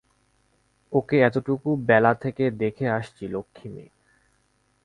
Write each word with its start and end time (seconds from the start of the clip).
ওকে 0.93 1.17
এতটুকু 1.21 1.69
বেলা 1.87 2.11
থেকে 2.13 2.43
দেখে 2.51 2.85
আসছি– 2.89 3.31
লক্ষ্ণী 3.31 3.69
মেয়ে। 3.69 3.91